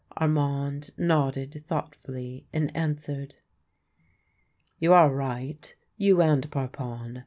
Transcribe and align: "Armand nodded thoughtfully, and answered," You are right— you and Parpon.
"Armand 0.17 0.89
nodded 0.97 1.61
thoughtfully, 1.67 2.47
and 2.51 2.75
answered," 2.75 3.35
You 4.79 4.93
are 4.93 5.13
right— 5.13 5.75
you 6.05 6.23
and 6.23 6.49
Parpon. 6.49 7.19